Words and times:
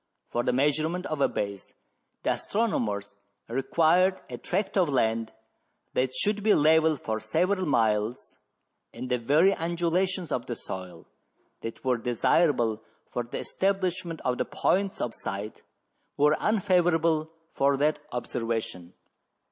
For 0.29 0.41
the 0.43 0.51
measurement 0.51 1.05
of 1.05 1.21
a 1.21 1.27
base 1.27 1.75
the 2.23 2.31
astronomers 2.31 3.13
required 3.47 4.19
a 4.31 4.39
tract 4.39 4.75
of 4.75 4.89
land 4.89 5.31
that 5.93 6.11
should 6.11 6.41
be 6.41 6.55
level 6.55 6.95
for 6.95 7.19
several 7.19 7.67
miles, 7.67 8.35
and 8.91 9.09
the 9.11 9.19
very 9.19 9.53
undulations 9.53 10.31
of 10.31 10.47
the 10.47 10.55
soil 10.55 11.05
that 11.61 11.85
were 11.85 11.97
desirable 11.97 12.81
for 13.11 13.21
the 13.21 13.37
establishment 13.37 14.19
of 14.25 14.39
the 14.39 14.45
points 14.45 15.01
of 15.01 15.13
sight 15.13 15.61
were 16.17 16.35
unfavourable 16.39 17.29
for 17.51 17.77
that 17.77 17.99
observation. 18.11 18.93